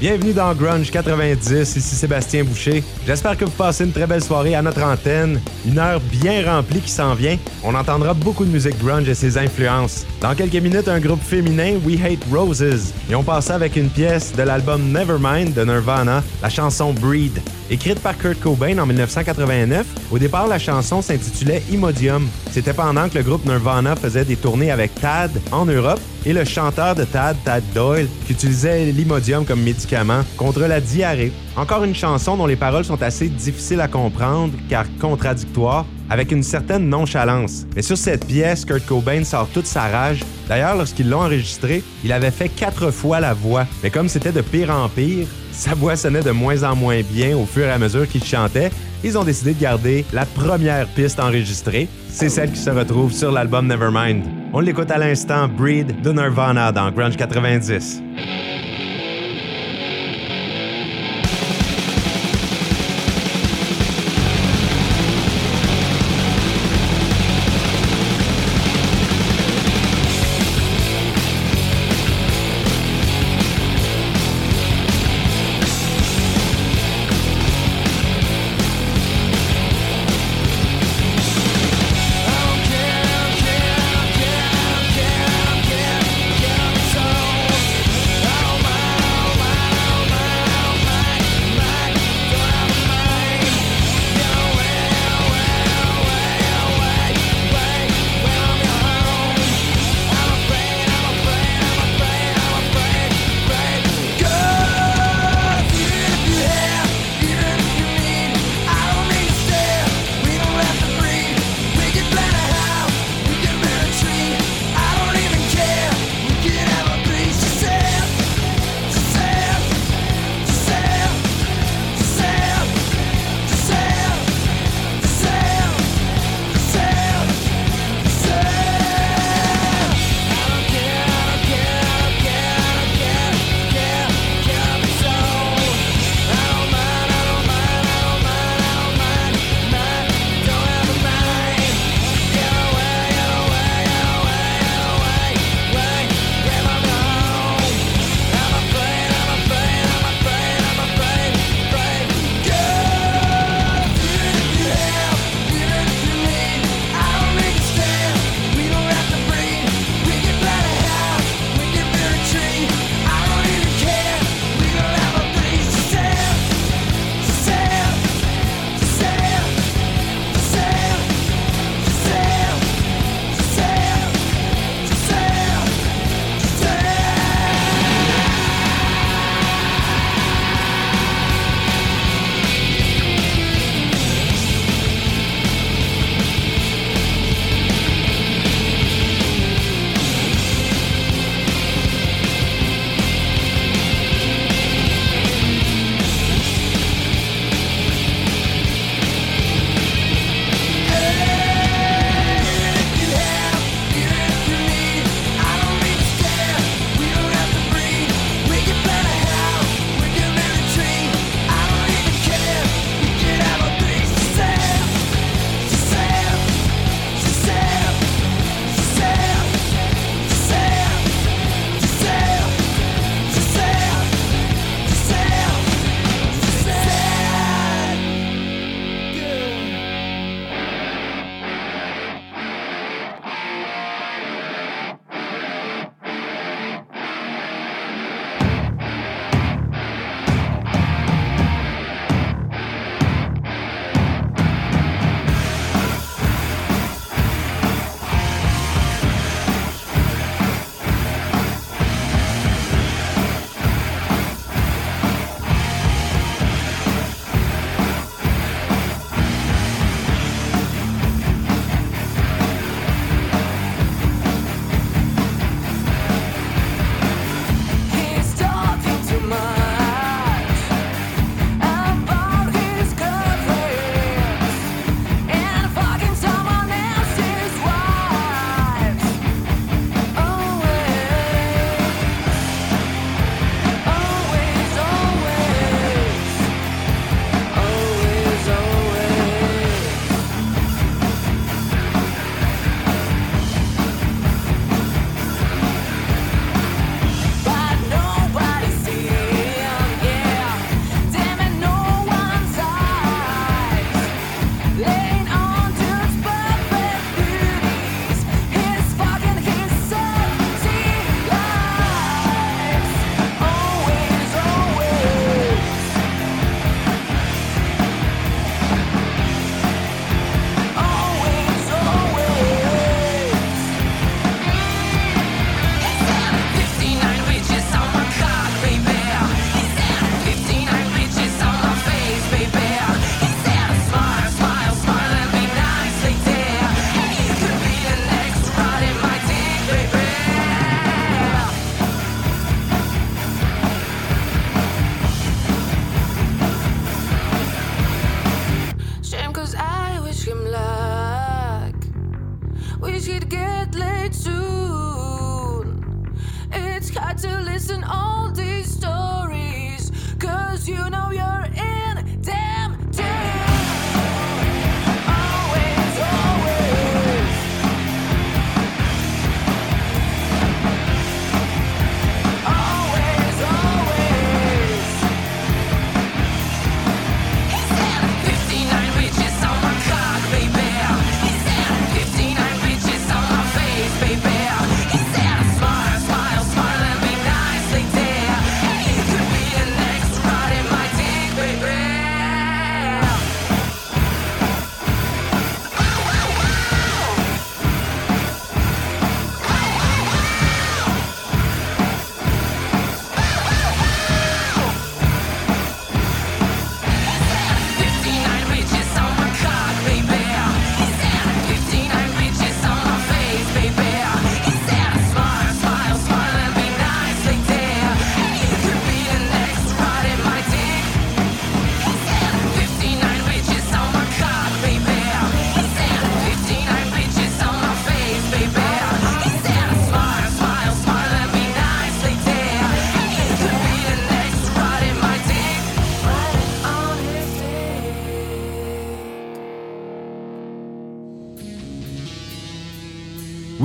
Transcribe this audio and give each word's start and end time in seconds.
Bienvenue 0.00 0.32
dans 0.32 0.54
Grunge 0.54 0.92
90, 0.92 1.74
ici 1.74 1.80
Sébastien 1.80 2.44
Boucher. 2.44 2.84
J'espère 3.04 3.36
que 3.36 3.44
vous 3.44 3.50
passez 3.50 3.82
une 3.82 3.90
très 3.90 4.06
belle 4.06 4.22
soirée 4.22 4.54
à 4.54 4.62
notre 4.62 4.80
antenne. 4.84 5.40
Une 5.66 5.76
heure 5.76 6.00
bien 6.00 6.48
remplie 6.48 6.80
qui 6.80 6.92
s'en 6.92 7.14
vient. 7.14 7.36
On 7.64 7.74
entendra 7.74 8.14
beaucoup 8.14 8.44
de 8.44 8.50
musique 8.50 8.78
grunge 8.78 9.08
et 9.08 9.14
ses 9.16 9.36
influences. 9.36 10.06
Dans 10.20 10.36
quelques 10.36 10.62
minutes, 10.62 10.86
un 10.86 11.00
groupe 11.00 11.20
féminin, 11.20 11.80
We 11.84 11.98
Hate 12.00 12.24
Roses. 12.32 12.92
Et 13.10 13.16
on 13.16 13.24
passe 13.24 13.50
avec 13.50 13.74
une 13.74 13.90
pièce 13.90 14.32
de 14.36 14.44
l'album 14.44 14.92
Nevermind 14.92 15.52
de 15.52 15.64
Nirvana, 15.64 16.22
la 16.42 16.48
chanson 16.48 16.92
Breed. 16.92 17.40
Écrite 17.68 17.98
par 17.98 18.16
Kurt 18.16 18.38
Cobain 18.38 18.78
en 18.78 18.86
1989, 18.86 19.84
au 20.12 20.18
départ, 20.20 20.46
la 20.46 20.60
chanson 20.60 21.02
s'intitulait 21.02 21.64
Imodium. 21.72 22.28
C'était 22.52 22.72
pendant 22.72 23.08
que 23.08 23.18
le 23.18 23.24
groupe 23.24 23.44
Nirvana 23.44 23.96
faisait 23.96 24.24
des 24.24 24.36
tournées 24.36 24.70
avec 24.70 24.94
Tad 24.94 25.32
en 25.50 25.66
Europe 25.66 26.00
et 26.28 26.34
le 26.34 26.44
chanteur 26.44 26.94
de 26.94 27.04
Tad, 27.04 27.38
Tad 27.42 27.64
Doyle, 27.74 28.06
qui 28.26 28.34
utilisait 28.34 28.84
l'Imodium 28.92 29.46
comme 29.46 29.62
médicament 29.62 30.20
contre 30.36 30.60
la 30.60 30.78
diarrhée. 30.78 31.32
Encore 31.56 31.84
une 31.84 31.94
chanson 31.94 32.36
dont 32.36 32.44
les 32.44 32.54
paroles 32.54 32.84
sont 32.84 33.02
assez 33.02 33.28
difficiles 33.28 33.80
à 33.80 33.88
comprendre 33.88 34.52
car 34.68 34.84
contradictoires, 35.00 35.86
avec 36.10 36.30
une 36.30 36.42
certaine 36.42 36.86
nonchalance. 36.86 37.66
Mais 37.74 37.80
sur 37.80 37.96
cette 37.96 38.26
pièce, 38.26 38.66
Kurt 38.66 38.84
Cobain 38.84 39.24
sort 39.24 39.48
toute 39.54 39.66
sa 39.66 39.88
rage. 39.88 40.20
D'ailleurs, 40.50 40.76
lorsqu'ils 40.76 41.08
l'ont 41.08 41.22
enregistré, 41.22 41.82
il 42.04 42.12
avait 42.12 42.30
fait 42.30 42.50
quatre 42.50 42.90
fois 42.90 43.20
la 43.20 43.32
voix. 43.32 43.66
Mais 43.82 43.88
comme 43.88 44.10
c'était 44.10 44.32
de 44.32 44.42
pire 44.42 44.70
en 44.70 44.90
pire, 44.90 45.26
sa 45.50 45.74
voix 45.74 45.96
sonnait 45.96 46.22
de 46.22 46.30
moins 46.30 46.62
en 46.62 46.76
moins 46.76 47.00
bien 47.00 47.38
au 47.38 47.46
fur 47.46 47.64
et 47.64 47.70
à 47.70 47.78
mesure 47.78 48.06
qu'il 48.06 48.22
chantait. 48.22 48.70
Ils 49.02 49.16
ont 49.16 49.24
décidé 49.24 49.54
de 49.54 49.60
garder 49.60 50.04
la 50.12 50.26
première 50.26 50.86
piste 50.88 51.20
enregistrée. 51.20 51.88
C'est 52.10 52.28
celle 52.28 52.52
qui 52.52 52.60
se 52.60 52.70
retrouve 52.70 53.12
sur 53.12 53.32
l'album 53.32 53.66
Nevermind. 53.66 54.24
On 54.50 54.60
l'écoute 54.60 54.90
à 54.90 54.96
l'instant, 54.96 55.46
Breed 55.46 56.00
de 56.00 56.10
Nirvana 56.10 56.72
dans 56.72 56.90
Grunge 56.90 57.16
90. 57.16 58.02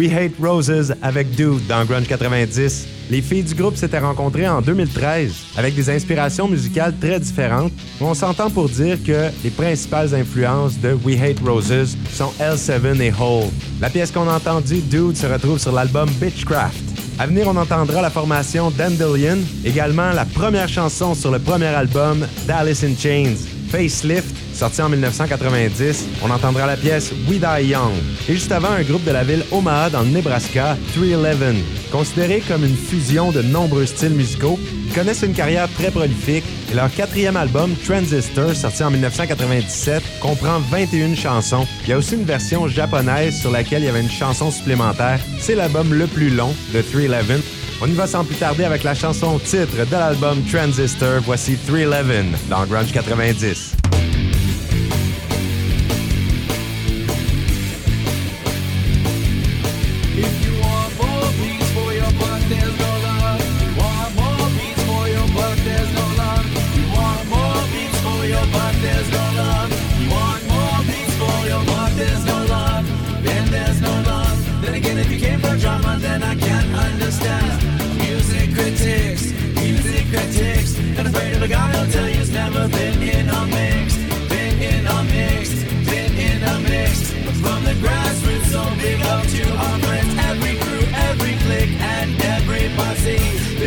We 0.03 0.11
Hate 0.11 0.33
Roses 0.41 0.93
avec 1.01 1.31
Dude 1.31 1.65
dans 1.67 1.85
Grunge 1.85 2.07
90. 2.07 2.87
Les 3.09 3.21
filles 3.21 3.43
du 3.43 3.55
groupe 3.55 3.77
s'étaient 3.77 3.99
rencontrées 3.99 4.49
en 4.49 4.61
2013 4.61 5.31
avec 5.55 5.75
des 5.75 5.89
inspirations 5.89 6.45
musicales 6.45 6.93
très 6.99 7.21
différentes. 7.21 7.71
On 8.01 8.13
s'entend 8.13 8.49
pour 8.49 8.67
dire 8.67 8.97
que 9.01 9.29
les 9.45 9.49
principales 9.49 10.13
influences 10.13 10.77
de 10.77 10.97
We 11.05 11.17
Hate 11.21 11.39
Roses 11.39 11.95
sont 12.11 12.33
L7 12.37 12.99
et 13.01 13.13
Hole. 13.17 13.49
La 13.79 13.89
pièce 13.89 14.11
qu'on 14.11 14.27
a 14.27 14.35
entendue, 14.35 14.81
Dude, 14.81 15.15
se 15.15 15.25
retrouve 15.25 15.57
sur 15.57 15.71
l'album 15.71 16.09
Bitchcraft. 16.19 16.83
À 17.17 17.25
venir, 17.25 17.47
on 17.47 17.55
entendra 17.55 18.01
la 18.01 18.09
formation 18.09 18.71
Dandelion, 18.71 19.37
également 19.63 20.11
la 20.11 20.25
première 20.25 20.67
chanson 20.67 21.15
sur 21.15 21.31
le 21.31 21.39
premier 21.39 21.67
album 21.67 22.27
d'Alice 22.45 22.83
in 22.83 22.95
Chains, 22.97 23.37
Facelift, 23.69 24.35
sorti 24.53 24.81
en 24.81 24.89
1990. 24.89 26.05
On 26.23 26.29
entendra 26.29 26.65
la 26.65 26.77
pièce 26.77 27.11
We 27.27 27.39
Die 27.39 27.69
Young. 27.69 27.93
Et 28.29 28.33
juste 28.33 28.51
avant, 28.51 28.71
un 28.71 28.83
groupe 28.83 29.03
de 29.03 29.11
la 29.11 29.23
ville 29.23 29.43
Omaha 29.51 29.89
dans 29.89 30.01
le 30.01 30.09
Nebraska, 30.09 30.77
311. 30.93 31.55
Considéré 31.91 32.41
comme 32.47 32.63
une 32.63 32.75
fusion 32.75 33.31
de 33.31 33.41
nombreux 33.41 33.85
styles 33.85 34.13
musicaux, 34.13 34.59
ils 34.87 34.93
connaissent 34.93 35.23
une 35.23 35.33
carrière 35.33 35.67
très 35.77 35.91
prolifique 35.91 36.43
et 36.71 36.75
leur 36.75 36.91
quatrième 36.93 37.37
album, 37.37 37.71
Transistor, 37.85 38.55
sorti 38.55 38.83
en 38.83 38.91
1997, 38.91 40.03
comprend 40.19 40.59
21 40.71 41.15
chansons. 41.15 41.67
Il 41.83 41.89
y 41.89 41.93
a 41.93 41.97
aussi 41.97 42.15
une 42.15 42.23
version 42.23 42.67
japonaise 42.67 43.39
sur 43.39 43.51
laquelle 43.51 43.83
il 43.83 43.85
y 43.85 43.89
avait 43.89 44.01
une 44.01 44.09
chanson 44.09 44.49
supplémentaire. 44.51 45.19
C'est 45.39 45.55
l'album 45.55 45.93
le 45.93 46.07
plus 46.07 46.29
long 46.29 46.53
de 46.73 46.81
311. 46.81 47.41
On 47.81 47.87
y 47.87 47.93
va 47.93 48.07
sans 48.07 48.23
plus 48.23 48.35
tarder 48.35 48.63
avec 48.63 48.83
la 48.83 48.95
chanson 48.95 49.39
titre 49.39 49.85
de 49.85 49.91
l'album 49.91 50.41
Transistor. 50.51 51.21
Voici 51.25 51.57
311 51.57 52.25
dans 52.49 52.65
Grunge 52.65 52.91
90. 52.91 53.75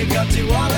got 0.09 0.31
to 0.31 0.55
honor. 0.55 0.75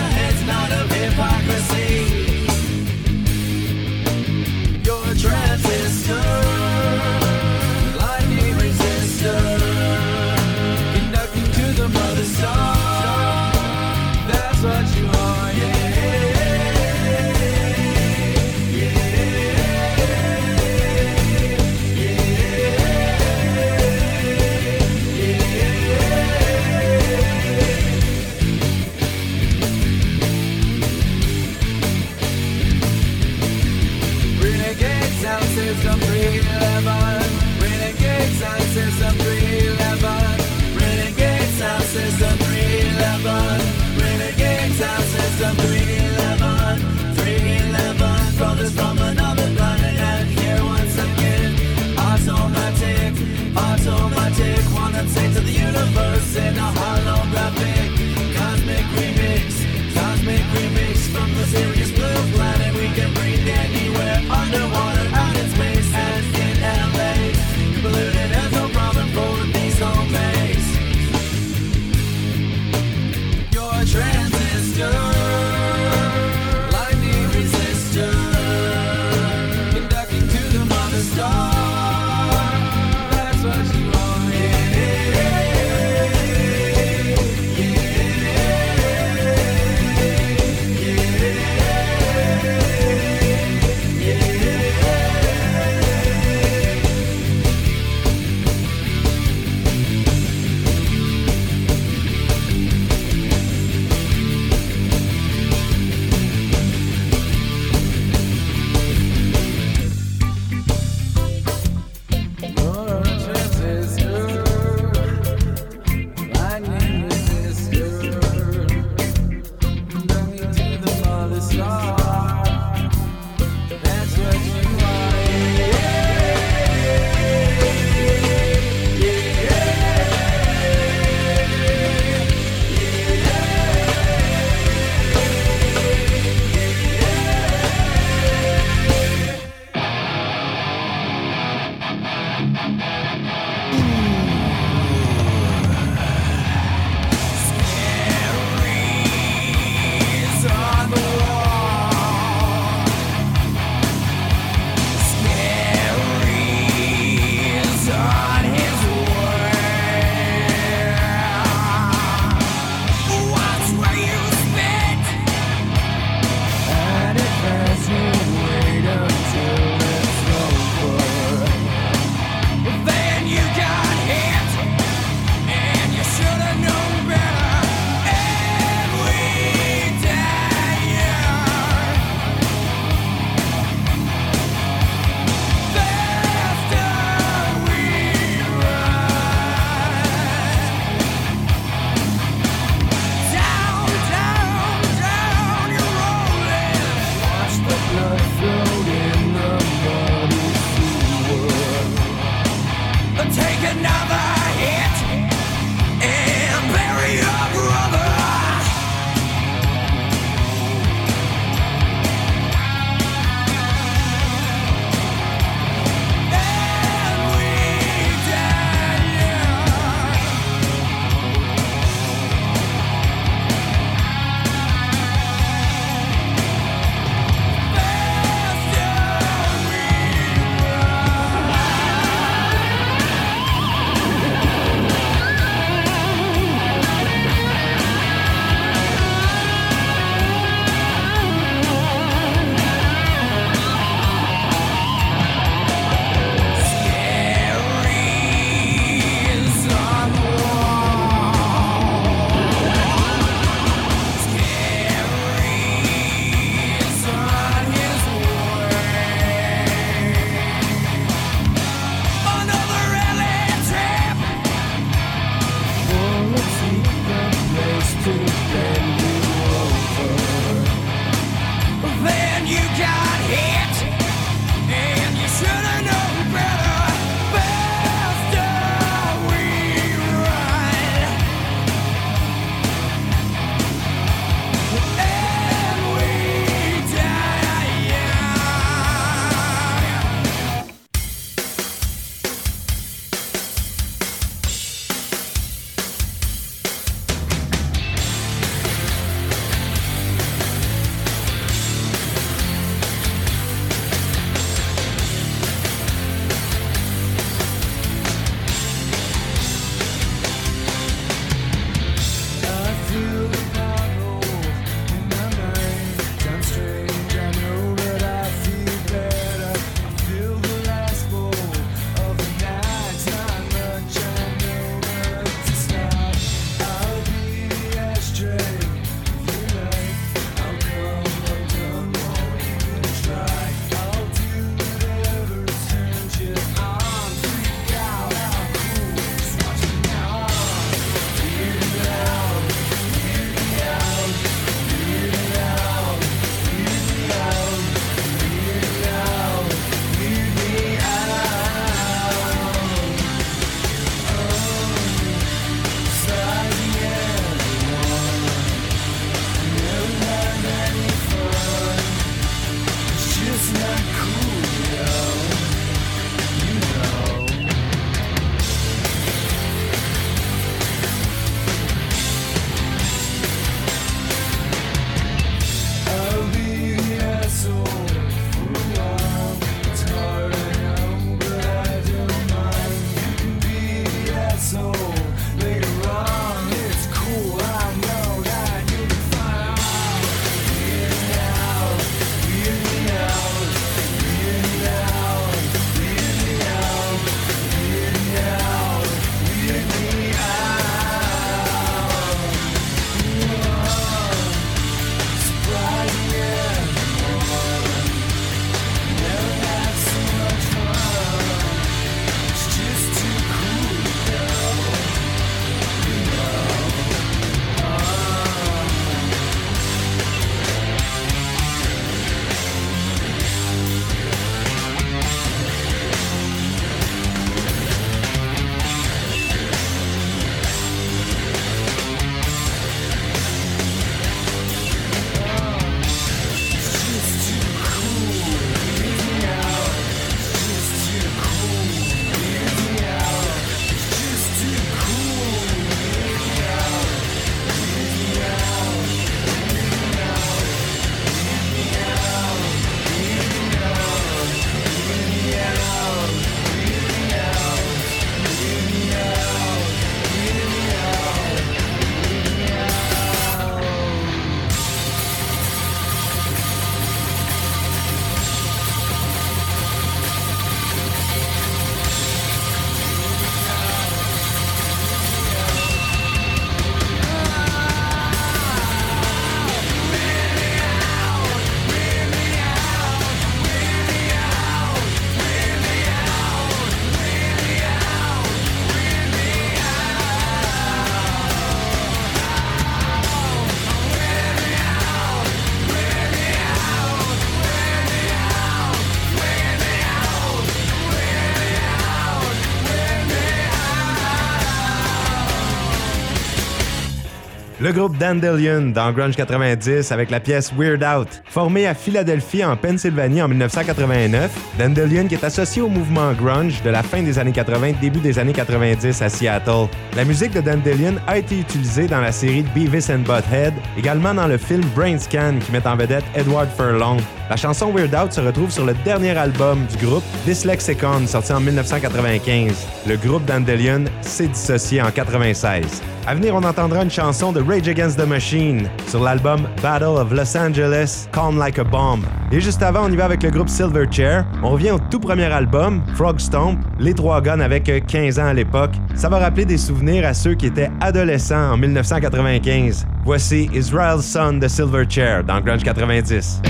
Le 507.69 507.75
groupe 507.75 507.99
Dandelion 507.99 508.71
dans 508.71 508.93
Grunge 508.93 509.15
90 509.15 509.93
avec 509.93 510.11
la 510.11 510.21
pièce 510.21 510.55
Weird 510.57 510.83
Out. 510.83 511.23
Formé 511.27 511.67
à 511.67 511.75
Philadelphie 511.75 512.43
en 512.43 512.57
Pennsylvanie 512.57 513.21
en 513.21 513.29
1989, 513.29 514.35
Dandelion 514.59 515.07
qui 515.07 515.17
est 515.17 515.25
associé 515.25 515.61
au 515.61 515.69
mouvement 515.69 516.15
grunge 516.15 516.63
de 516.63 516.71
la 516.71 516.83
fin 516.83 517.03
des 517.03 517.19
années 517.19 517.33
80 517.33 517.73
début 517.79 518.01
des 518.01 518.19
années 518.19 518.33
90 518.33 519.03
à 519.03 519.11
Seattle. 519.11 519.69
La 519.95 520.07
musique 520.07 520.33
de 520.33 520.41
Dandelion 520.41 520.95
a 521.07 521.19
été 521.19 521.39
utilisée 521.39 521.89
dans 521.89 522.01
la 522.01 522.11
série 522.11 522.43
Beavis 522.55 522.91
and 522.91 523.01
Butthead, 523.01 523.53
également 523.77 524.15
dans 524.15 524.29
le 524.29 524.39
film 524.39 524.63
Brain 524.75 524.97
Scan 524.97 525.35
qui 525.39 525.53
met 525.53 525.67
en 525.67 525.77
vedette 525.77 526.05
Edward 526.15 526.49
Furlong. 526.57 526.97
La 527.31 527.37
chanson 527.37 527.71
Weird 527.75 527.95
Out 527.95 528.13
se 528.13 528.23
retrouve 528.23 528.51
sur 528.51 528.65
le 528.65 528.73
dernier 528.87 529.11
album 529.11 529.67
du 529.67 529.85
groupe 529.85 530.03
Dyslexicon 530.25 531.07
sorti 531.07 531.31
en 531.35 531.41
1995. 531.41 532.67
Le 532.87 532.97
groupe 532.97 533.27
Dandelion 533.27 533.85
s'est 534.01 534.29
dissocié 534.29 534.81
en 534.81 534.91
96. 534.91 535.83
À 536.07 536.15
venir, 536.15 536.35
on 536.35 536.43
entendra 536.43 536.83
une 536.83 536.91
chanson 536.91 537.31
de 537.33 537.43
Rage 537.43 537.69
Against 537.69 537.99
the 537.99 538.07
Machine 538.07 538.71
sur 538.87 539.03
l'album 539.03 539.47
Battle 539.63 539.99
of 539.99 540.11
Los 540.11 540.39
Angeles, 540.39 541.07
Calm 541.13 541.37
Like 541.37 541.59
a 541.59 541.65
Bomb. 541.65 542.01
Et 542.33 542.41
juste 542.41 542.63
avant, 542.63 542.87
on 542.87 542.91
y 542.91 542.97
va 542.97 543.05
avec 543.05 543.23
le 543.23 543.29
groupe 543.29 543.51
Silverchair. 543.51 544.25
On 544.43 544.49
revient 544.49 544.71
au 544.71 544.79
tout 544.91 544.99
premier 544.99 545.27
album, 545.27 545.83
Frog 545.97 546.19
Stomp, 546.21 546.59
les 546.79 546.95
trois 546.95 547.21
guns 547.21 547.41
avec 547.41 547.71
15 547.87 548.19
ans 548.19 548.29
à 548.29 548.33
l'époque. 548.33 548.73
Ça 548.95 549.11
va 549.11 549.19
rappeler 549.19 549.45
des 549.45 549.59
souvenirs 549.59 550.07
à 550.07 550.15
ceux 550.15 550.35
qui 550.35 550.47
étaient 550.47 550.71
adolescents 550.81 551.53
en 551.53 551.59
1995. 551.59 552.87
Voici 553.05 553.51
Israel's 553.53 554.07
Son 554.07 554.39
de 554.39 554.49
Silverchair 554.49 555.25
dans 555.25 555.43
Grunge 555.43 555.63
90. 555.63 556.41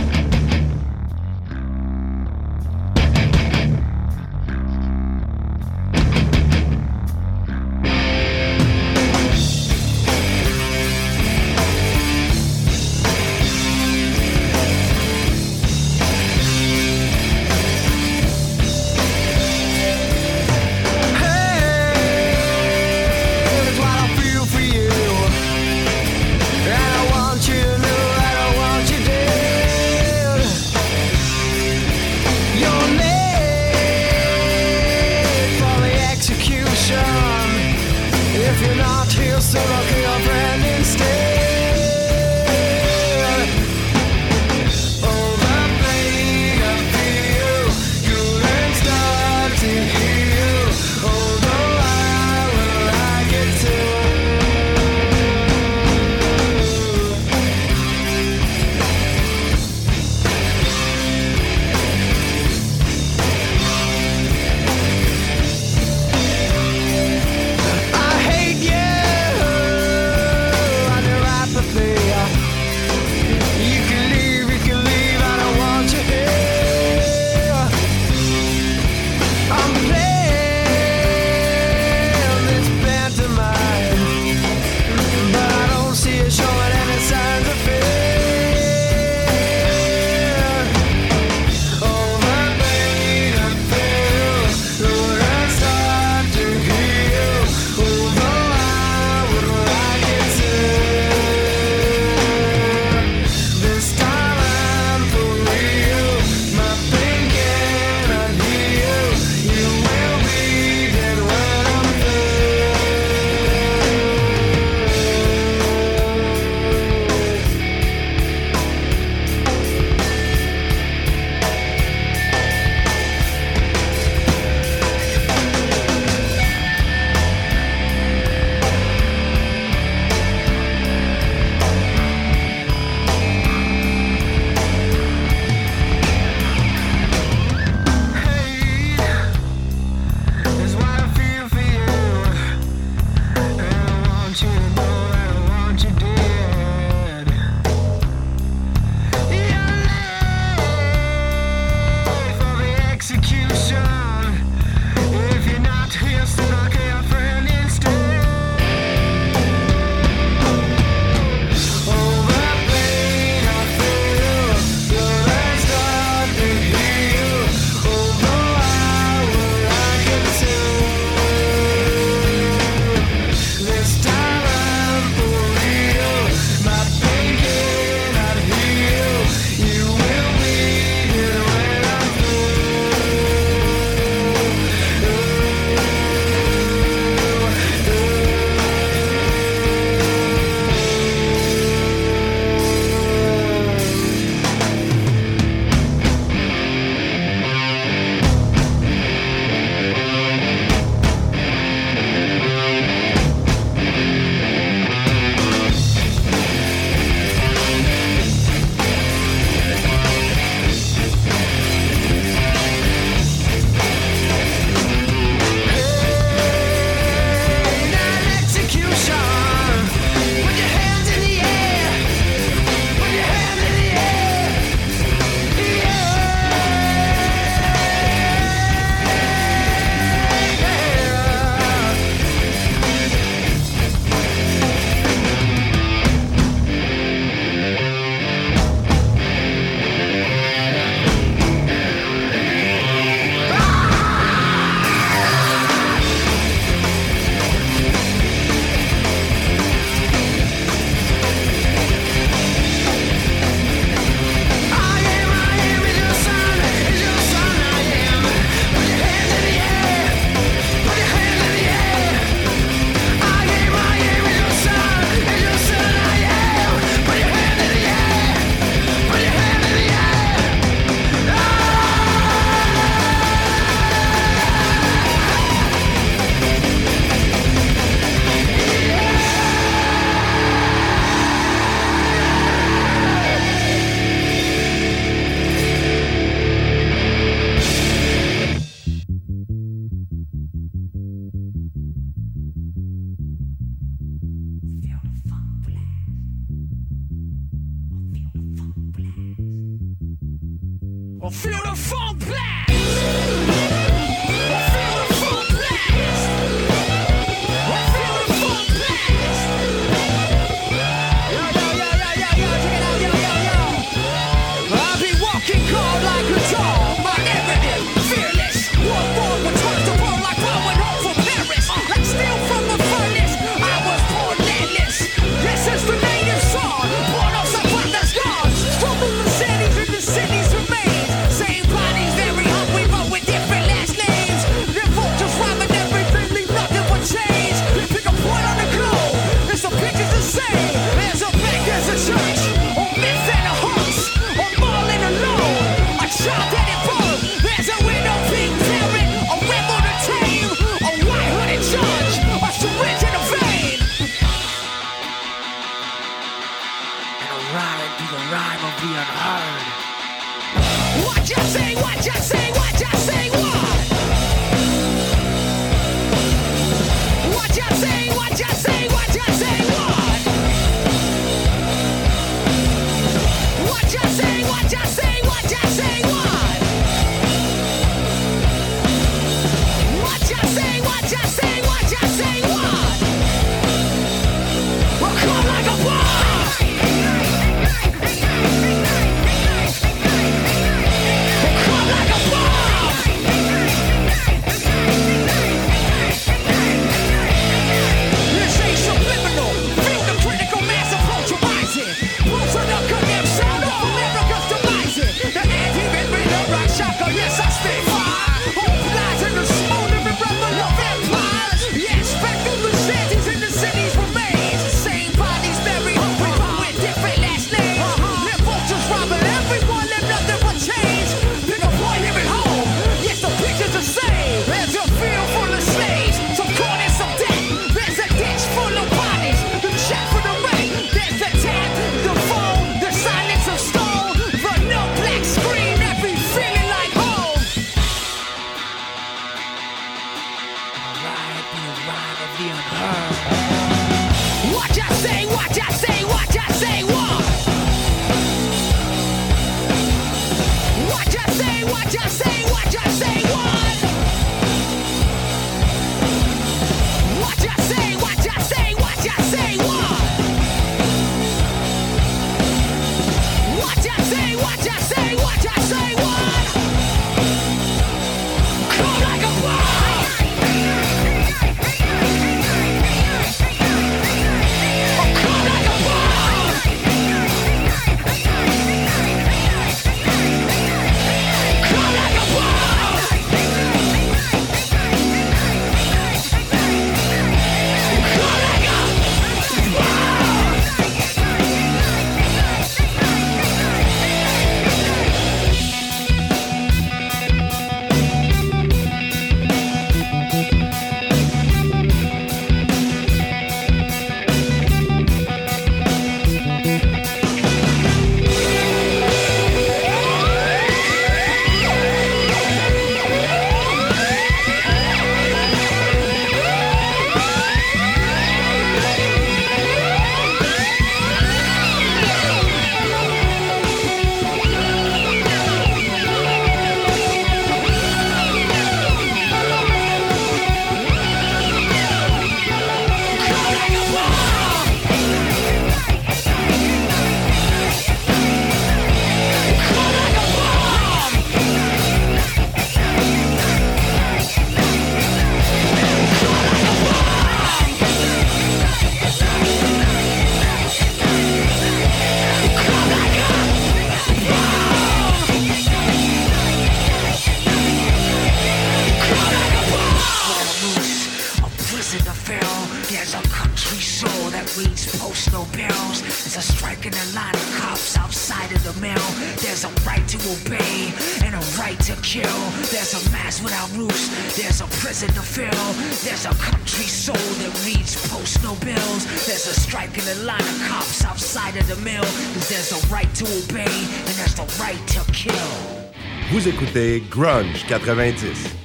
Grunge 587.11 587.65
90. 587.69 588.58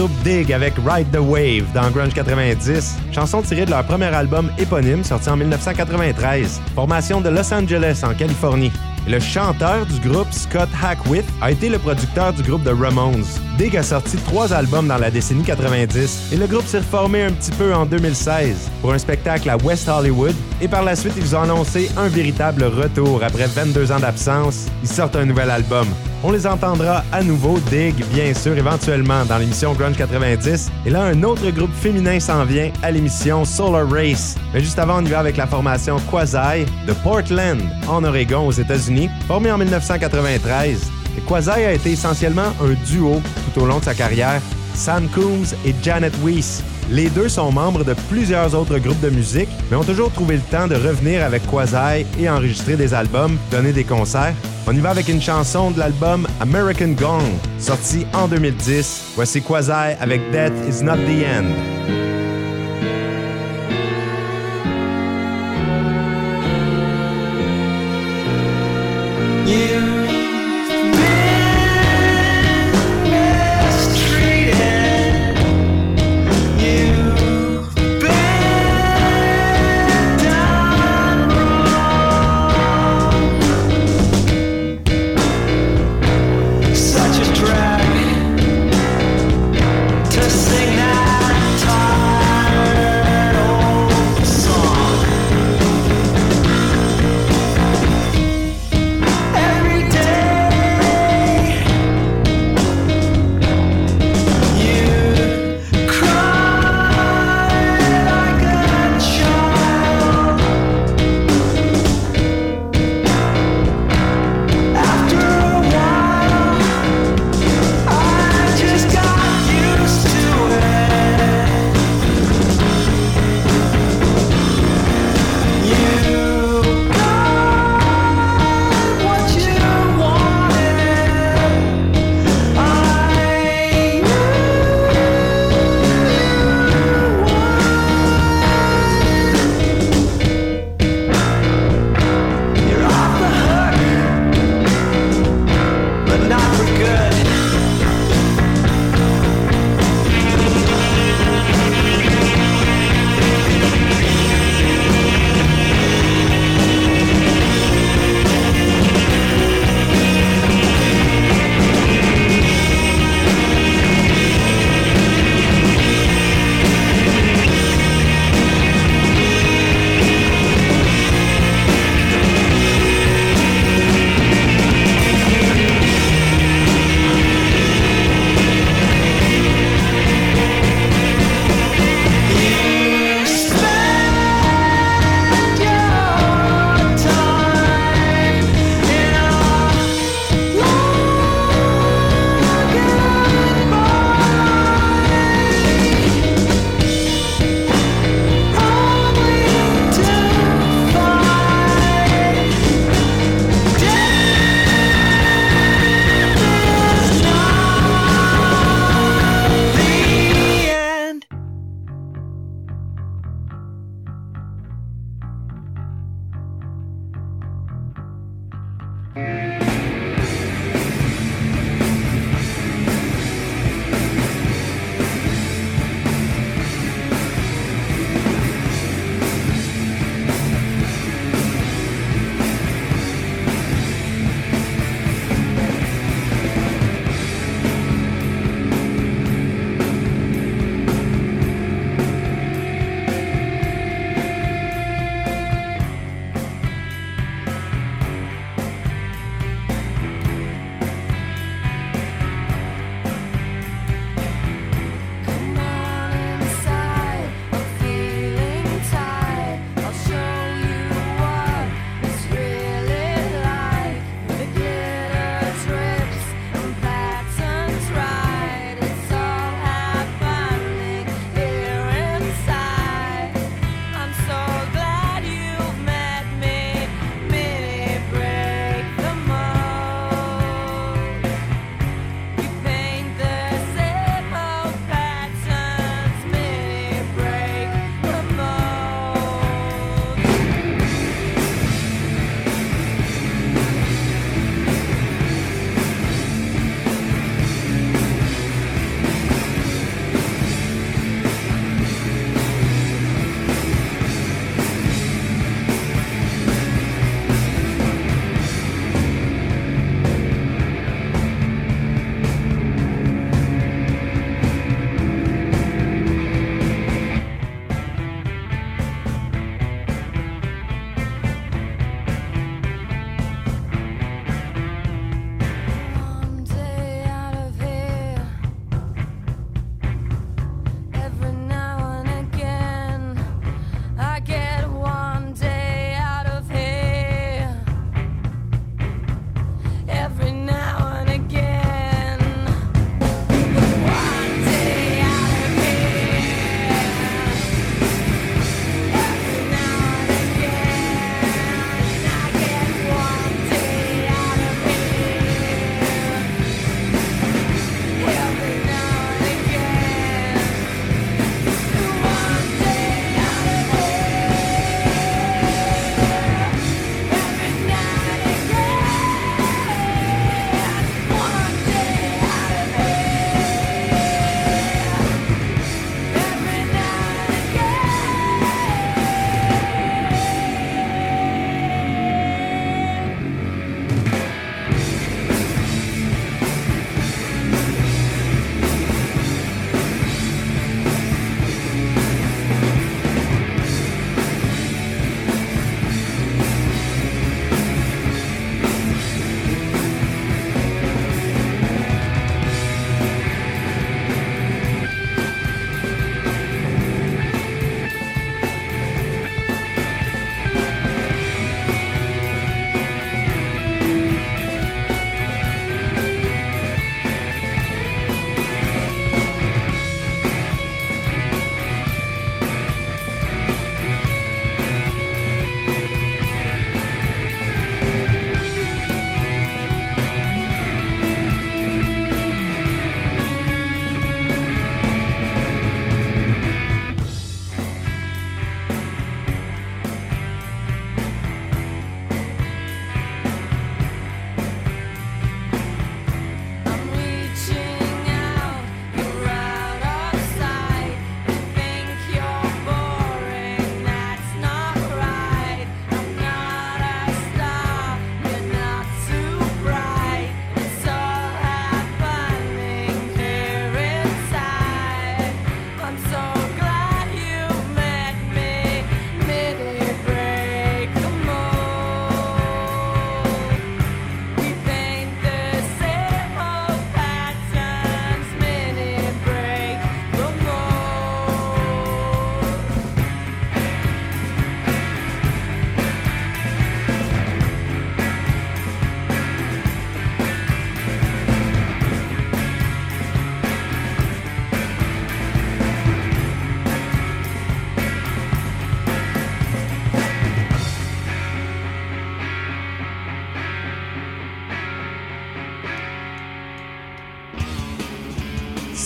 Groupe 0.00 0.22
Dig 0.24 0.50
avec 0.50 0.72
Ride 0.86 1.10
the 1.12 1.18
Wave 1.18 1.70
dans 1.74 1.90
Grunge 1.90 2.14
90, 2.14 2.96
chanson 3.12 3.42
tirée 3.42 3.66
de 3.66 3.70
leur 3.70 3.84
premier 3.84 4.06
album 4.06 4.50
éponyme 4.56 5.04
sorti 5.04 5.28
en 5.28 5.36
1993, 5.36 6.58
formation 6.74 7.20
de 7.20 7.28
Los 7.28 7.52
Angeles 7.52 8.00
en 8.02 8.14
Californie. 8.14 8.72
Le 9.06 9.20
chanteur 9.20 9.84
du 9.84 10.08
groupe, 10.08 10.32
Scott 10.32 10.70
Hackwith, 10.82 11.26
a 11.42 11.50
été 11.50 11.68
le 11.68 11.78
producteur 11.78 12.32
du 12.32 12.42
groupe 12.42 12.64
The 12.64 12.72
Ramones. 12.80 13.26
Dig 13.58 13.76
a 13.76 13.82
sorti 13.82 14.16
trois 14.16 14.54
albums 14.54 14.88
dans 14.88 14.96
la 14.96 15.10
décennie 15.10 15.42
90 15.42 16.30
et 16.32 16.36
le 16.36 16.46
groupe 16.46 16.66
s'est 16.66 16.78
reformé 16.78 17.24
un 17.24 17.32
petit 17.32 17.52
peu 17.52 17.74
en 17.74 17.84
2016 17.84 18.70
pour 18.80 18.94
un 18.94 18.98
spectacle 18.98 19.50
à 19.50 19.58
West 19.58 19.86
Hollywood 19.86 20.34
et 20.62 20.68
par 20.68 20.82
la 20.82 20.96
suite 20.96 21.14
ils 21.18 21.36
ont 21.36 21.42
annoncé 21.42 21.90
un 21.98 22.08
véritable 22.08 22.64
retour 22.64 23.22
après 23.22 23.48
22 23.48 23.92
ans 23.92 24.00
d'absence. 24.00 24.64
Ils 24.82 24.88
sortent 24.88 25.16
un 25.16 25.26
nouvel 25.26 25.50
album. 25.50 25.86
On 26.22 26.32
les 26.32 26.46
entendra 26.46 27.02
à 27.12 27.22
nouveau, 27.22 27.58
Dig, 27.70 27.94
bien 28.12 28.34
sûr, 28.34 28.56
éventuellement 28.56 29.24
dans 29.24 29.38
l'émission 29.38 29.72
Grunge 29.72 29.96
90. 29.96 30.70
Et 30.84 30.90
là, 30.90 31.04
un 31.04 31.22
autre 31.22 31.48
groupe 31.50 31.72
féminin 31.72 32.20
s'en 32.20 32.44
vient 32.44 32.70
à 32.82 32.90
l'émission 32.90 33.46
Solar 33.46 33.88
Race. 33.88 34.36
Mais 34.52 34.60
juste 34.60 34.78
avant, 34.78 34.98
on 35.02 35.04
y 35.04 35.08
va 35.08 35.20
avec 35.20 35.38
la 35.38 35.46
formation 35.46 35.96
Quasi 36.10 36.66
de 36.86 36.92
Portland, 37.02 37.60
en 37.88 38.04
Oregon, 38.04 38.46
aux 38.46 38.52
États-Unis, 38.52 39.08
formée 39.26 39.50
en 39.50 39.56
1993. 39.56 40.90
Et 41.16 41.20
Quasi 41.22 41.50
a 41.50 41.72
été 41.72 41.92
essentiellement 41.92 42.52
un 42.62 42.74
duo 42.86 43.22
tout 43.54 43.62
au 43.62 43.66
long 43.66 43.78
de 43.78 43.84
sa 43.84 43.94
carrière, 43.94 44.42
Sam 44.74 45.08
Coombs 45.08 45.54
et 45.64 45.74
Janet 45.82 46.12
Weiss. 46.22 46.62
Les 46.90 47.08
deux 47.08 47.28
sont 47.28 47.52
membres 47.52 47.84
de 47.84 47.94
plusieurs 48.08 48.52
autres 48.56 48.78
groupes 48.78 49.00
de 49.00 49.10
musique, 49.10 49.48
mais 49.70 49.76
ont 49.76 49.84
toujours 49.84 50.10
trouvé 50.10 50.34
le 50.34 50.42
temps 50.42 50.66
de 50.66 50.74
revenir 50.74 51.24
avec 51.24 51.46
Quasi 51.46 52.04
et 52.18 52.28
enregistrer 52.28 52.74
des 52.76 52.92
albums, 52.92 53.38
donner 53.52 53.72
des 53.72 53.84
concerts. 53.84 54.34
On 54.66 54.72
y 54.72 54.80
va 54.80 54.90
avec 54.90 55.08
une 55.08 55.22
chanson 55.22 55.70
de 55.70 55.78
l'album 55.78 56.26
American 56.40 56.88
Gong, 56.88 57.22
sorti 57.60 58.06
en 58.12 58.26
2010. 58.26 59.12
Voici 59.14 59.40
Quasi 59.40 59.70
avec 59.70 60.20
Death 60.32 60.52
is 60.68 60.82
Not 60.82 60.96
the 60.96 61.24
End. 61.24 62.09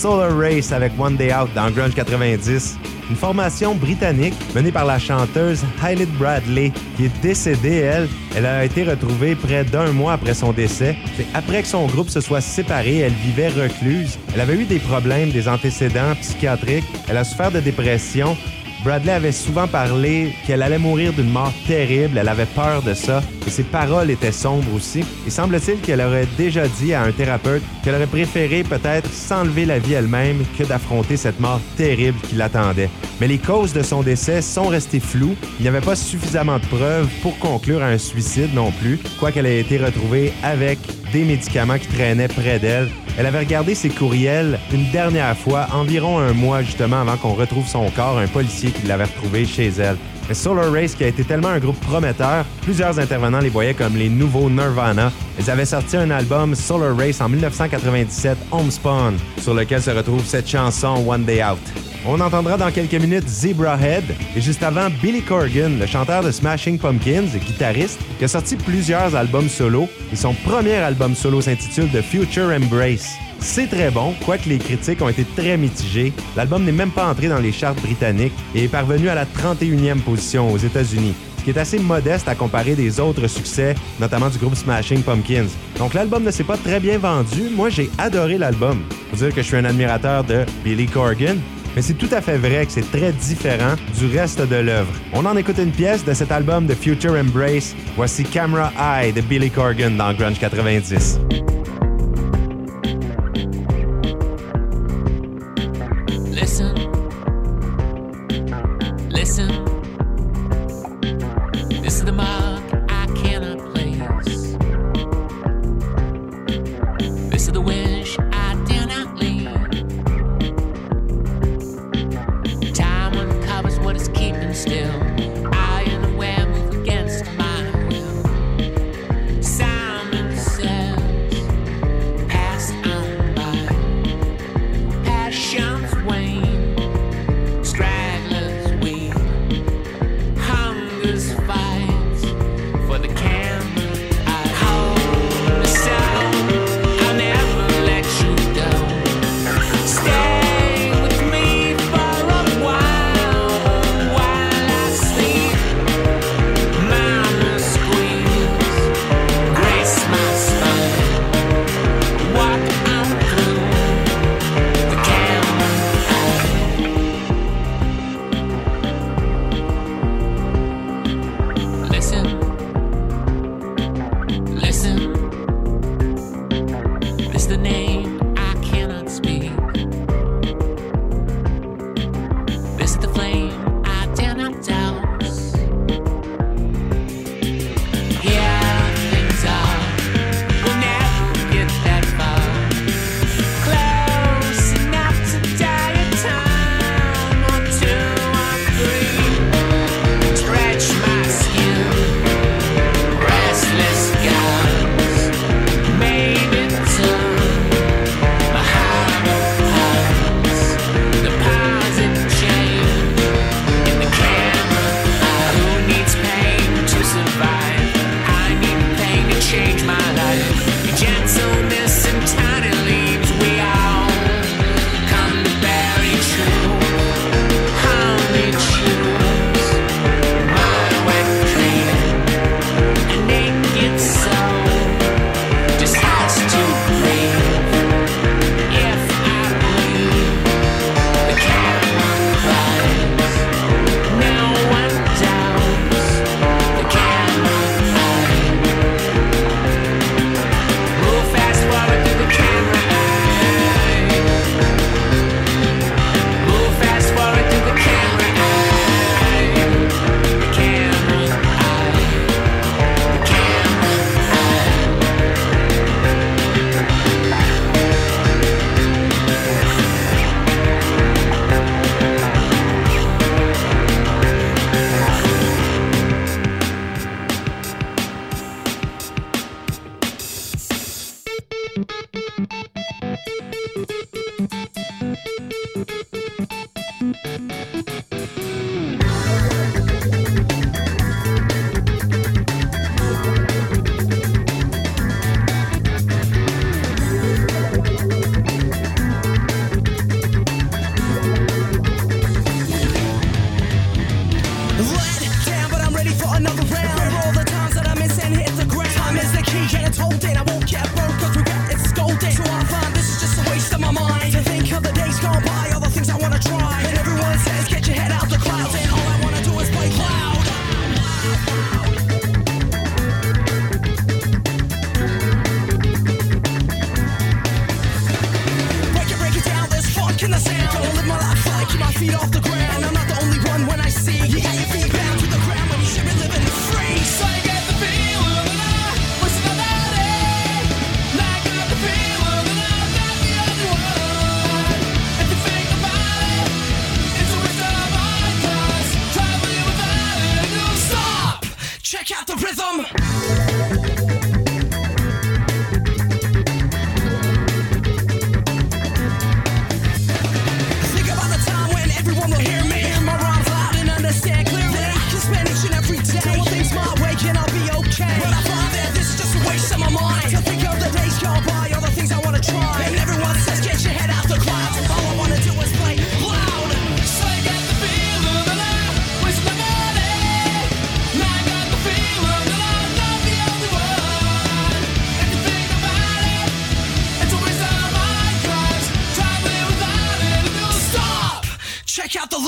Solar 0.05 0.37
Race 0.37 0.71
avec 0.71 0.91
One 0.99 1.15
Day 1.17 1.33
Out 1.33 1.49
dans 1.55 1.71
Grunge 1.71 1.95
90. 1.95 2.77
Une 3.09 3.15
formation 3.15 3.73
britannique 3.73 4.35
menée 4.53 4.71
par 4.71 4.85
la 4.85 4.99
chanteuse 4.99 5.63
Hayley 5.83 6.05
Bradley, 6.05 6.71
qui 6.95 7.05
est 7.05 7.21
décédée, 7.23 7.77
elle. 7.77 8.07
Elle 8.35 8.45
a 8.45 8.63
été 8.63 8.83
retrouvée 8.83 9.33
près 9.33 9.63
d'un 9.65 9.91
mois 9.93 10.13
après 10.13 10.35
son 10.35 10.51
décès. 10.51 10.95
C'est 11.17 11.25
après 11.33 11.63
que 11.63 11.67
son 11.67 11.87
groupe 11.87 12.09
se 12.09 12.21
soit 12.21 12.41
séparé, 12.41 12.99
elle 12.99 13.13
vivait 13.13 13.47
recluse. 13.47 14.19
Elle 14.35 14.41
avait 14.41 14.53
eu 14.53 14.65
des 14.65 14.77
problèmes, 14.77 15.31
des 15.31 15.47
antécédents 15.47 16.13
psychiatriques. 16.21 16.85
Elle 17.09 17.17
a 17.17 17.23
souffert 17.23 17.51
de 17.51 17.59
dépression 17.59 18.37
Bradley 18.85 19.13
avait 19.13 19.31
souvent 19.31 19.67
parlé 19.67 20.35
qu'elle 20.45 20.61
allait 20.61 20.77
mourir 20.77 21.11
d'une 21.11 21.31
mort 21.31 21.51
terrible, 21.65 22.19
elle 22.19 22.29
avait 22.29 22.45
peur 22.45 22.83
de 22.83 22.93
ça, 22.93 23.23
et 23.47 23.49
ses 23.49 23.63
paroles 23.63 24.11
étaient 24.11 24.31
sombres 24.31 24.71
aussi. 24.75 25.03
Il 25.25 25.31
semble-t-il 25.31 25.79
qu'elle 25.79 26.01
aurait 26.01 26.27
déjà 26.37 26.67
dit 26.67 26.93
à 26.93 27.01
un 27.01 27.11
thérapeute 27.11 27.63
qu'elle 27.83 27.95
aurait 27.95 28.05
préféré 28.05 28.61
peut-être 28.63 29.11
s'enlever 29.11 29.65
la 29.65 29.79
vie 29.79 29.93
elle-même 29.93 30.45
que 30.55 30.63
d'affronter 30.63 31.17
cette 31.17 31.39
mort 31.39 31.59
terrible 31.77 32.19
qui 32.29 32.35
l'attendait. 32.35 32.91
Mais 33.19 33.27
les 33.27 33.39
causes 33.39 33.73
de 33.73 33.81
son 33.81 34.03
décès 34.03 34.43
sont 34.43 34.67
restées 34.67 34.99
floues. 34.99 35.35
Il 35.59 35.63
n'y 35.63 35.69
avait 35.69 35.81
pas 35.81 35.95
suffisamment 35.95 36.59
de 36.59 36.65
preuves 36.67 37.09
pour 37.23 37.39
conclure 37.39 37.81
à 37.81 37.87
un 37.87 37.97
suicide 37.97 38.53
non 38.53 38.71
plus, 38.71 38.99
quoiqu'elle 39.19 39.47
ait 39.47 39.61
été 39.61 39.79
retrouvée 39.79 40.31
avec 40.43 40.77
des 41.11 41.23
médicaments 41.23 41.79
qui 41.79 41.87
traînaient 41.87 42.27
près 42.27 42.59
d'elle. 42.59 42.89
Elle 43.17 43.25
avait 43.25 43.39
regardé 43.39 43.75
ses 43.75 43.89
courriels 43.89 44.59
une 44.73 44.89
dernière 44.91 45.37
fois, 45.37 45.67
environ 45.73 46.19
un 46.19 46.33
mois 46.33 46.61
justement 46.61 47.01
avant 47.01 47.15
qu'on 47.15 47.33
retrouve 47.33 47.67
son 47.67 47.89
corps, 47.91 48.17
un 48.17 48.27
policier 48.27 48.71
qui 48.71 48.87
l'avait 48.87 49.05
retrouvé 49.05 49.45
chez 49.45 49.67
elle. 49.67 49.97
Mais 50.27 50.33
Solar 50.33 50.71
Race, 50.71 50.95
qui 50.95 51.03
a 51.03 51.07
été 51.07 51.23
tellement 51.23 51.49
un 51.49 51.59
groupe 51.59 51.79
prometteur, 51.81 52.45
plusieurs 52.61 52.99
intervenants 52.99 53.39
les 53.39 53.49
voyaient 53.49 53.73
comme 53.73 53.95
les 53.95 54.09
nouveaux 54.09 54.49
Nirvana. 54.49 55.11
Ils 55.39 55.49
avaient 55.49 55.65
sorti 55.65 55.97
un 55.97 56.09
album 56.09 56.55
Solar 56.55 56.97
Race 56.97 57.21
en 57.21 57.29
1997, 57.29 58.37
Homespawn, 58.51 59.17
sur 59.41 59.53
lequel 59.53 59.81
se 59.81 59.91
retrouve 59.91 60.25
cette 60.25 60.49
chanson 60.49 61.03
One 61.07 61.23
Day 61.23 61.43
Out. 61.43 61.94
On 62.07 62.21
entendra 62.21 62.55
dans 62.55 62.69
quelques 62.69 62.93
minutes 62.93 63.27
Zebra 63.27 63.79
Head 63.81 64.03
et 64.35 64.41
juste 64.41 64.61
avant 64.61 64.89
Billy 65.01 65.23
Corgan, 65.23 65.79
le 65.79 65.87
chanteur 65.87 66.21
de 66.23 66.29
Smashing 66.29 66.77
Pumpkins 66.77 67.25
et 67.35 67.39
guitariste, 67.39 67.99
qui 68.19 68.25
a 68.25 68.27
sorti 68.27 68.57
plusieurs 68.57 69.15
albums 69.15 69.49
solo 69.49 69.89
et 70.13 70.15
son 70.15 70.33
premier 70.33 70.75
album 70.75 71.15
solo 71.15 71.41
s'intitule 71.41 71.89
The 71.89 72.03
Future 72.03 72.51
Embrace. 72.51 73.15
C'est 73.39 73.67
très 73.67 73.89
bon, 73.89 74.13
quoique 74.23 74.47
les 74.47 74.59
critiques 74.59 75.01
ont 75.01 75.09
été 75.09 75.25
très 75.35 75.57
mitigées. 75.57 76.13
L'album 76.35 76.63
n'est 76.63 76.71
même 76.71 76.91
pas 76.91 77.07
entré 77.07 77.27
dans 77.27 77.39
les 77.39 77.51
charts 77.51 77.73
britanniques 77.75 78.33
et 78.53 78.65
est 78.65 78.67
parvenu 78.67 79.09
à 79.09 79.15
la 79.15 79.25
31e 79.25 79.99
position 80.01 80.51
aux 80.51 80.57
États-Unis 80.57 81.15
ce 81.45 81.51
qui 81.51 81.55
est 81.55 81.61
assez 81.61 81.77
modeste 81.77 82.27
à 82.27 82.33
comparer 82.33 82.73
des 82.73 82.99
autres 82.99 83.27
succès, 83.27 83.75
notamment 83.99 84.29
du 84.29 84.39
groupe 84.39 84.55
Smashing 84.55 85.03
Pumpkins. 85.03 85.45
Donc 85.77 85.93
l'album 85.93 86.23
ne 86.23 86.31
s'est 86.31 86.43
pas 86.43 86.57
très 86.57 86.79
bien 86.79 86.97
vendu. 86.97 87.49
Moi, 87.55 87.69
j'ai 87.69 87.87
adoré 87.99 88.39
l'album. 88.39 88.81
Faut 89.11 89.17
dire 89.17 89.29
que 89.29 89.43
je 89.43 89.47
suis 89.47 89.55
un 89.55 89.65
admirateur 89.65 90.23
de 90.23 90.43
Billy 90.63 90.87
Corgan, 90.87 91.37
mais 91.75 91.81
c'est 91.81 91.93
tout 91.93 92.09
à 92.11 92.21
fait 92.21 92.37
vrai 92.37 92.65
que 92.65 92.71
c'est 92.71 92.89
très 92.91 93.11
différent 93.11 93.75
du 93.97 94.17
reste 94.17 94.41
de 94.41 94.55
l'œuvre. 94.55 94.93
On 95.13 95.25
en 95.25 95.35
écoute 95.35 95.57
une 95.57 95.71
pièce 95.71 96.03
de 96.05 96.13
cet 96.13 96.31
album 96.31 96.65
de 96.65 96.73
Future 96.73 97.13
Embrace. 97.13 97.75
Voici 97.95 98.23
Camera 98.23 98.71
Eye 98.79 99.13
de 99.13 99.21
Billy 99.21 99.51
Corgan 99.51 99.95
dans 99.95 100.13
Grunge 100.13 100.39
90. 100.39 101.19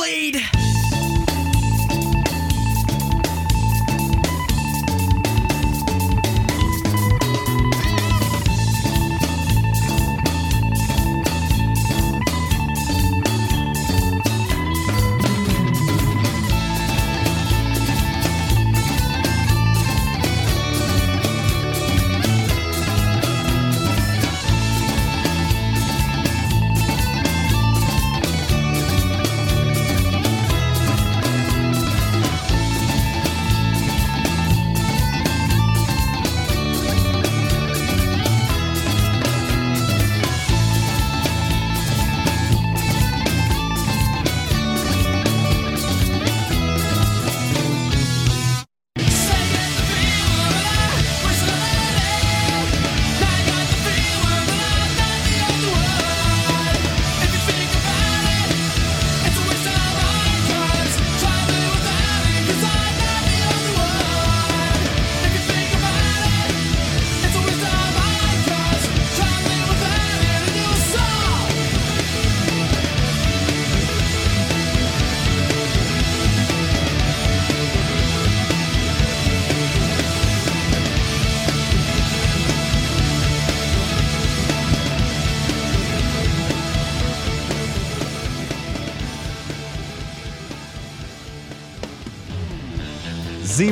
Blade. 0.07 0.66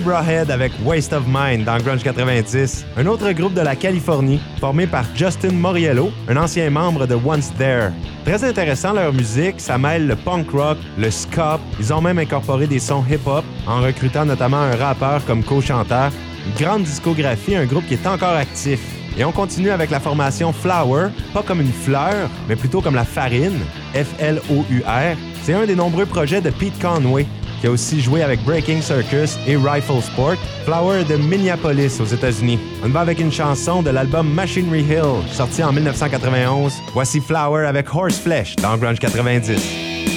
Avec 0.08 0.72
Waste 0.86 1.14
of 1.14 1.24
Mind 1.28 1.66
dans 1.66 1.80
Grunge 1.80 2.04
90, 2.04 2.86
un 2.96 3.08
autre 3.08 3.32
groupe 3.32 3.56
de 3.56 3.62
la 3.62 3.76
Californie 3.76 4.40
formé 4.60 4.86
par 4.86 5.04
Justin 5.16 5.54
Moriello, 5.54 6.12
un 6.28 6.38
ancien 6.38 6.70
membre 6.70 7.08
de 7.08 7.16
Once 7.16 7.52
There. 7.58 7.92
Très 8.24 8.44
intéressant 8.44 8.94
leur 8.94 9.12
musique, 9.12 9.60
ça 9.60 9.80
mêle 9.80 10.06
le 10.06 10.16
punk 10.16 10.52
rock, 10.52 10.78
le 11.00 11.10
ska, 11.10 11.60
ils 11.80 11.92
ont 11.92 12.02
même 12.02 12.20
incorporé 12.20 12.68
des 12.68 12.78
sons 12.78 13.04
hip-hop 13.10 13.44
en 13.66 13.82
recrutant 13.82 14.26
notamment 14.26 14.60
un 14.62 14.76
rappeur 14.76 15.26
comme 15.26 15.44
co-chanteur. 15.44 16.12
Une 16.46 16.64
grande 16.64 16.84
discographie, 16.84 17.56
un 17.56 17.66
groupe 17.66 17.88
qui 17.88 17.96
est 17.96 18.06
encore 18.06 18.36
actif. 18.36 18.80
Et 19.18 19.26
on 19.26 19.32
continue 19.32 19.72
avec 19.72 19.90
la 19.90 20.00
formation 20.00 20.54
Flower, 20.54 21.08
pas 21.34 21.42
comme 21.42 21.62
une 21.62 21.74
fleur, 21.74 22.30
mais 22.48 22.56
plutôt 22.56 22.82
comme 22.82 22.96
la 22.96 23.06
farine, 23.06 23.60
F-L-O-U-R. 23.96 25.18
C'est 25.42 25.54
un 25.54 25.66
des 25.66 25.76
nombreux 25.76 26.06
projets 26.06 26.42
de 26.42 26.52
Pete 26.52 26.80
Conway, 26.80 27.26
qui 27.66 27.70
a 27.70 27.72
aussi 27.72 28.00
joué 28.00 28.22
avec 28.22 28.44
Breaking 28.44 28.80
Circus 28.80 29.40
et 29.48 29.56
Rifle 29.56 30.00
Sport, 30.00 30.36
Flower 30.66 31.04
de 31.04 31.16
Minneapolis 31.16 32.00
aux 32.00 32.06
États-Unis. 32.06 32.60
On 32.84 32.90
va 32.90 33.00
avec 33.00 33.20
une 33.20 33.32
chanson 33.32 33.82
de 33.82 33.90
l'album 33.90 34.32
Machinery 34.32 34.82
Hill, 34.82 35.28
sorti 35.32 35.64
en 35.64 35.74
1991. 35.74 36.74
Voici 36.94 37.20
Flower 37.20 37.66
avec 37.66 37.88
Horseflesh 37.92 38.56
dans 38.58 38.78
Grunge 38.78 39.00
90. 39.00 40.15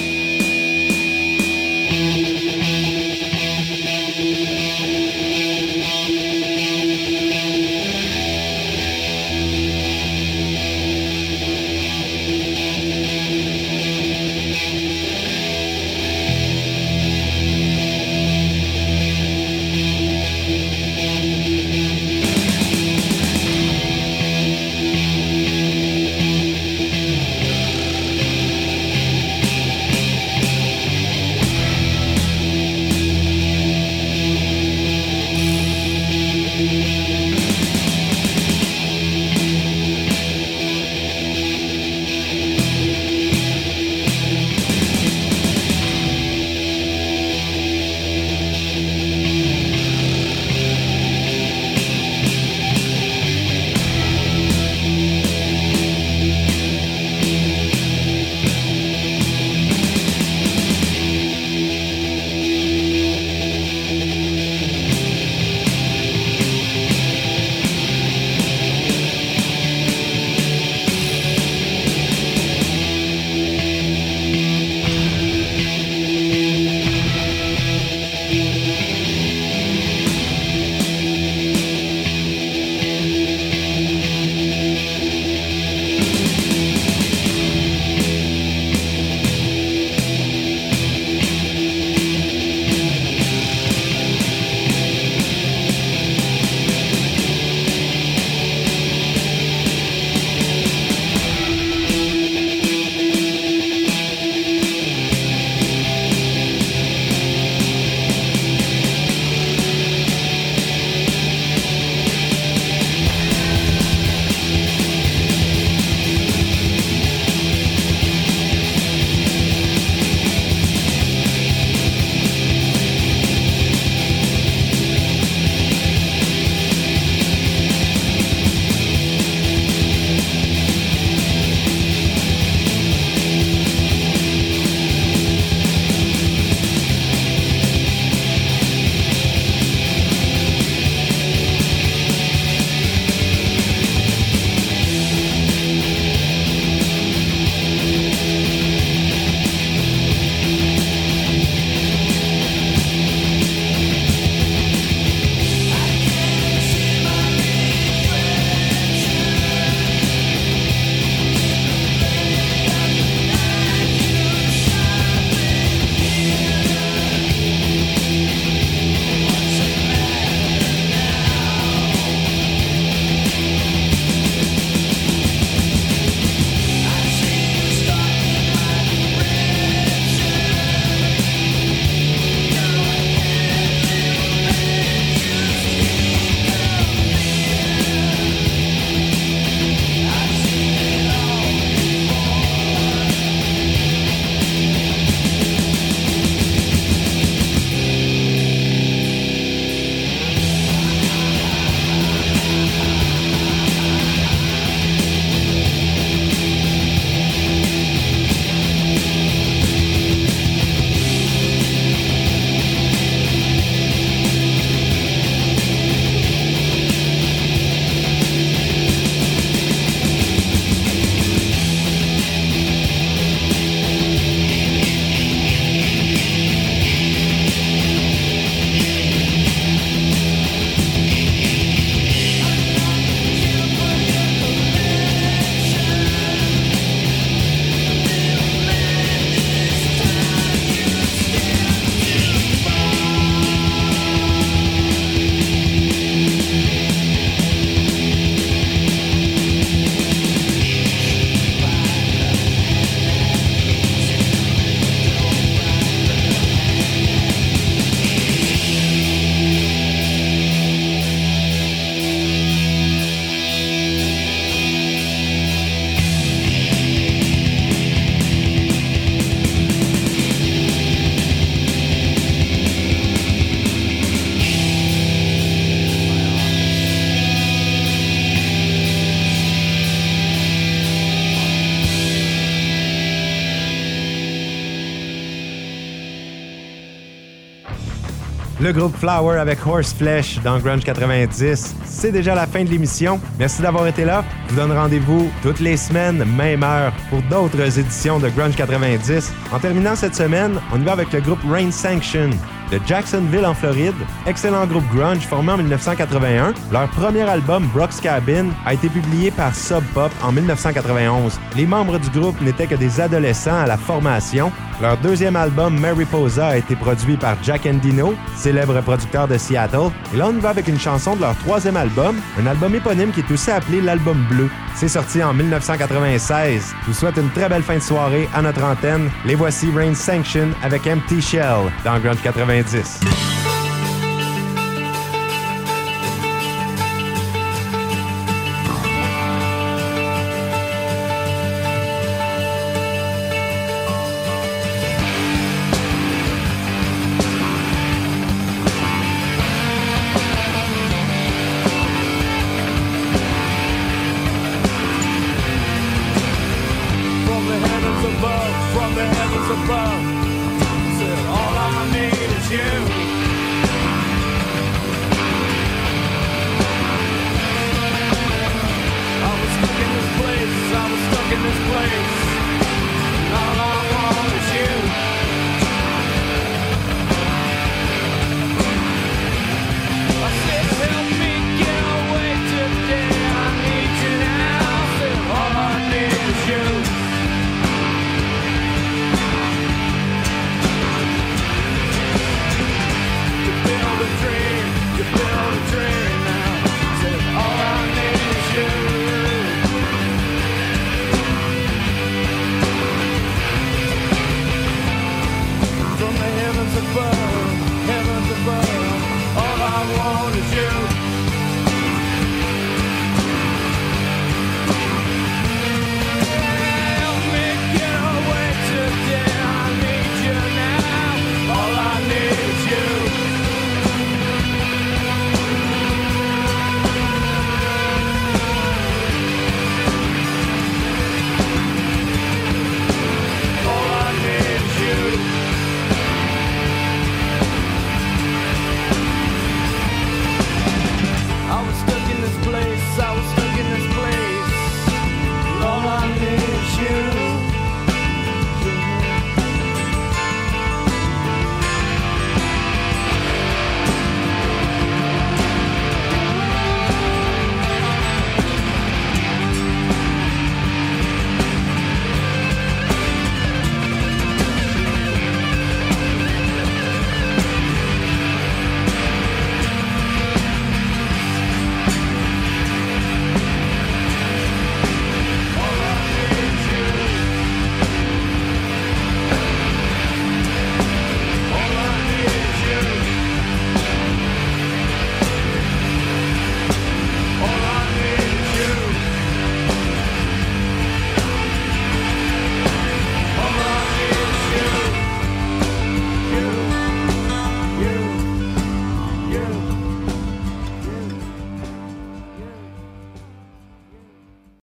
Groupe 288.71 288.95
Flower 288.97 289.39
avec 289.39 289.65
Horseflesh 289.65 290.39
dans 290.43 290.59
Grunge 290.59 290.83
90. 290.83 291.75
C'est 291.85 292.11
déjà 292.11 292.35
la 292.35 292.47
fin 292.47 292.63
de 292.63 292.69
l'émission. 292.69 293.19
Merci 293.37 293.61
d'avoir 293.61 293.87
été 293.87 294.05
là. 294.05 294.23
Je 294.47 294.53
vous 294.53 294.59
donne 294.59 294.71
rendez-vous 294.71 295.31
toutes 295.41 295.59
les 295.59 295.77
semaines, 295.77 296.23
même 296.37 296.63
heure, 296.63 296.93
pour 297.09 297.21
d'autres 297.23 297.79
éditions 297.79 298.19
de 298.19 298.29
Grunge 298.29 298.55
90. 298.55 299.33
En 299.51 299.59
terminant 299.59 299.95
cette 299.95 300.15
semaine, 300.15 300.59
on 300.73 300.79
y 300.79 300.83
va 300.83 300.93
avec 300.93 301.11
le 301.13 301.21
groupe 301.21 301.39
Rain 301.49 301.71
Sanction 301.71 302.29
de 302.71 302.79
Jacksonville 302.85 303.45
en 303.45 303.53
Floride. 303.53 303.95
Excellent 304.25 304.65
groupe 304.65 304.87
grunge 304.93 305.25
formé 305.27 305.53
en 305.53 305.57
1981. 305.57 306.53
Leur 306.71 306.89
premier 306.89 307.21
album, 307.21 307.67
Brock's 307.73 307.99
Cabin, 307.99 308.47
a 308.65 308.73
été 308.73 308.89
publié 308.89 309.31
par 309.31 309.55
Sub 309.55 309.83
Pop 309.93 310.11
en 310.23 310.31
1991. 310.31 311.39
Les 311.55 311.65
membres 311.65 311.99
du 311.99 312.09
groupe 312.09 312.39
n'étaient 312.41 312.67
que 312.67 312.75
des 312.75 312.99
adolescents 312.99 313.59
à 313.59 313.65
la 313.65 313.77
formation. 313.77 314.51
Leur 314.81 314.95
deuxième 314.97 315.35
album, 315.35 315.77
Mariposa, 315.77 316.47
a 316.47 316.57
été 316.57 316.73
produit 316.75 317.17
par 317.17 317.35
Jack 317.43 317.65
Endino, 317.65 318.13
célèbre 318.37 318.79
producteur 318.81 319.27
de 319.27 319.37
Seattle. 319.37 319.91
Et 320.13 320.17
là, 320.17 320.27
on 320.29 320.39
va 320.39 320.49
avec 320.49 320.69
une 320.69 320.79
chanson 320.79 321.17
de 321.17 321.21
leur 321.21 321.35
troisième 321.39 321.75
album, 321.75 322.15
un 322.41 322.47
album 322.47 322.73
éponyme 322.73 323.11
qui 323.11 323.19
est 323.19 323.31
aussi 323.31 323.51
appelé 323.51 323.81
l'album 323.81 324.25
bleu. 324.29 324.49
C'est 324.75 324.87
sorti 324.87 325.21
en 325.21 325.33
1996. 325.33 326.73
Je 326.81 326.87
vous 326.87 326.93
souhaite 326.93 327.17
une 327.17 327.29
très 327.31 327.49
belle 327.49 327.63
fin 327.63 327.75
de 327.75 327.81
soirée 327.81 328.29
à 328.33 328.41
notre 328.41 328.63
antenne. 328.63 329.09
Les 329.25 329.35
voici 329.35 329.69
Rain 329.75 329.93
Sanction 329.93 330.47
avec 330.63 330.87
Empty 330.87 331.21
Shell 331.21 331.69
dans 331.83 331.99
Grunge 331.99 332.21
90. 332.63 333.48